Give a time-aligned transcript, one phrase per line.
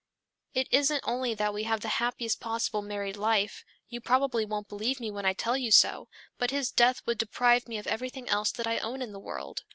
[0.55, 4.99] It isn't only that we have the happiest possible married life, you probably won't believe
[4.99, 6.07] me when I tell you so,
[6.39, 9.63] but his death would deprive me of everything else that I own in the world."